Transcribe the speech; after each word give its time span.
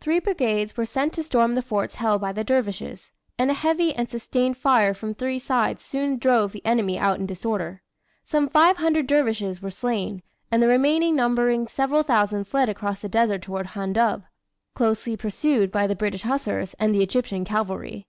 Three 0.00 0.18
brigades 0.18 0.78
were 0.78 0.86
sent 0.86 1.12
to 1.12 1.22
storm 1.22 1.54
the 1.54 1.60
forts 1.60 1.96
held 1.96 2.22
by 2.22 2.32
the 2.32 2.42
dervishes, 2.42 3.10
and 3.38 3.50
a 3.50 3.52
heavy 3.52 3.94
and 3.94 4.08
sustained 4.08 4.56
fire 4.56 4.94
from 4.94 5.12
three 5.12 5.38
sides 5.38 5.84
soon 5.84 6.16
drove 6.16 6.52
the 6.52 6.64
enemy 6.64 6.98
out 6.98 7.18
in 7.18 7.26
disorder. 7.26 7.82
Some 8.24 8.48
500 8.48 9.06
dervishes 9.06 9.60
were 9.60 9.70
slain, 9.70 10.22
and 10.50 10.62
the 10.62 10.68
remainder 10.68 11.12
numbering 11.12 11.66
several 11.68 12.02
thousand 12.02 12.46
fled 12.46 12.70
across 12.70 13.00
the 13.00 13.10
desert 13.10 13.42
toward 13.42 13.66
Handub 13.66 14.22
closely 14.74 15.18
pursued 15.18 15.70
by 15.70 15.86
the 15.86 15.94
British 15.94 16.22
Hussars 16.22 16.72
and 16.78 16.94
the 16.94 17.02
Egyptian 17.02 17.44
cavalry. 17.44 18.06